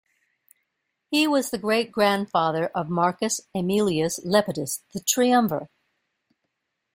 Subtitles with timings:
[1.11, 5.69] He was the great-grandfather of Marcus Aemilius Lepidus the Triumvir.